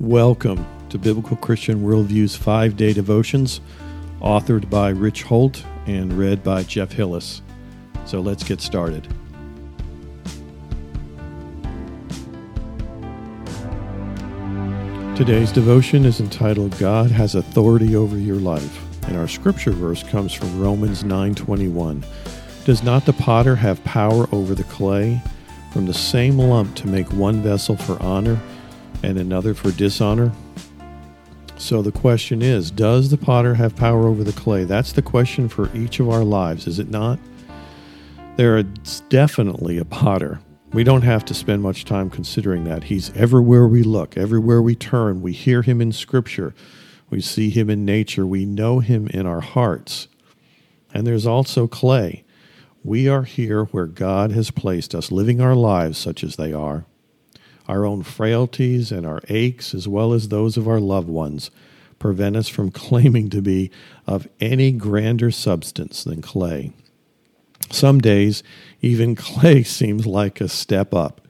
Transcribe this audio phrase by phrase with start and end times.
[0.00, 3.60] Welcome to Biblical Christian Worldview's five day devotions,
[4.20, 7.42] authored by Rich Holt and read by Jeff Hillis.
[8.04, 9.06] So let's get started.
[15.16, 20.32] Today's devotion is entitled God has authority over your life, and our scripture verse comes
[20.32, 22.04] from Romans 9:21.
[22.64, 25.22] Does not the potter have power over the clay
[25.72, 28.40] from the same lump to make one vessel for honor
[29.04, 30.32] and another for dishonor?
[31.56, 34.64] So the question is Does the potter have power over the clay?
[34.64, 37.18] That's the question for each of our lives, is it not?
[38.36, 40.40] There is definitely a potter.
[40.72, 42.84] We don't have to spend much time considering that.
[42.84, 45.22] He's everywhere we look, everywhere we turn.
[45.22, 46.54] We hear him in Scripture,
[47.10, 50.08] we see him in nature, we know him in our hearts.
[50.92, 52.24] And there's also clay.
[52.82, 56.86] We are here where God has placed us, living our lives such as they are
[57.68, 61.50] our own frailties and our aches, as well as those of our loved ones,
[61.98, 63.70] prevent us from claiming to be
[64.06, 66.72] of any grander substance than clay.
[67.70, 68.42] Some days,
[68.82, 71.26] even clay seems like a step up.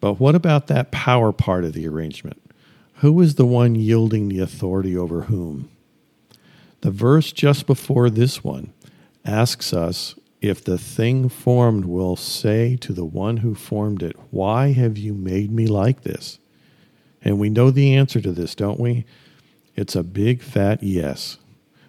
[0.00, 2.40] But what about that power part of the arrangement?
[2.96, 5.70] Who is the one yielding the authority over whom?
[6.82, 8.72] The verse just before this one
[9.24, 14.72] asks us if the thing formed will say to the one who formed it, Why
[14.72, 16.38] have you made me like this?
[17.22, 19.06] And we know the answer to this, don't we?
[19.74, 21.38] It's a big fat yes.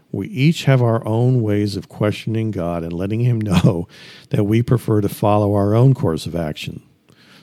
[0.09, 3.89] We each have our own ways of questioning God and letting Him know
[4.30, 6.81] that we prefer to follow our own course of action.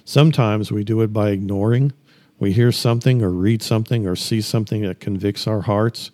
[0.06, 1.92] Sometimes we do it by ignoring.
[2.38, 6.10] We hear something or read something or see something that convicts our hearts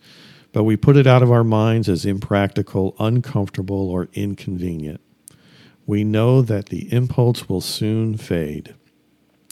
[0.53, 5.01] but we put it out of our minds as impractical, uncomfortable, or inconvenient.
[5.87, 8.75] We know that the impulse will soon fade.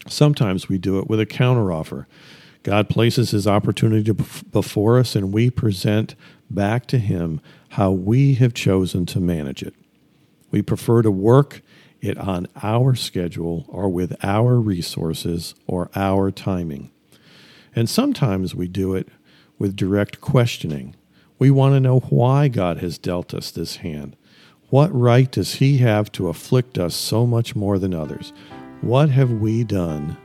[0.09, 2.07] Sometimes we do it with a counteroffer.
[2.63, 6.15] God places his opportunity before us, and we present
[6.51, 7.41] back to him
[7.71, 9.75] how we have chosen to manage it.
[10.51, 11.63] We prefer to work
[12.01, 16.91] it on our schedule or with our resources or our timing.
[17.75, 19.09] And sometimes we do it
[19.59, 20.95] with direct questioning.
[21.39, 24.17] We want to know why God has dealt us this hand.
[24.71, 28.33] What right does He have to afflict us so much more than others?
[28.81, 30.17] What have we done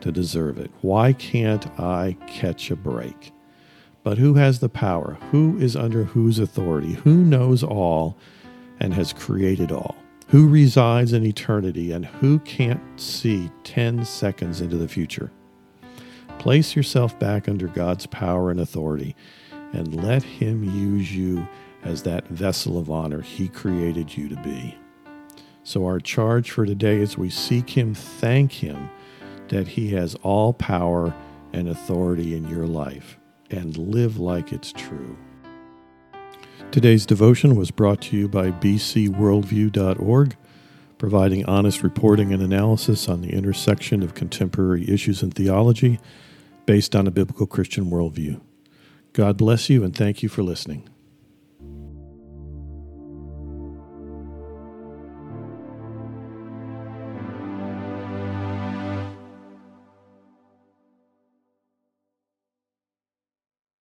[0.00, 0.70] to deserve it?
[0.80, 3.32] Why can't I catch a break?
[4.04, 5.18] But who has the power?
[5.30, 6.94] Who is under whose authority?
[6.94, 8.16] Who knows all
[8.80, 9.96] and has created all?
[10.28, 15.30] Who resides in eternity and who can't see 10 seconds into the future?
[16.38, 19.16] Place yourself back under God's power and authority
[19.72, 21.46] and let Him use you
[21.82, 24.76] as that vessel of honor He created you to be.
[25.64, 28.88] So, our charge for today is we seek Him, thank Him
[29.48, 31.14] that He has all power
[31.52, 33.18] and authority in your life,
[33.50, 35.16] and live like it's true.
[36.70, 40.36] Today's devotion was brought to you by bcworldview.org,
[40.98, 45.98] providing honest reporting and analysis on the intersection of contemporary issues in theology
[46.66, 48.40] based on a biblical Christian worldview.
[49.12, 50.88] God bless you and thank you for listening.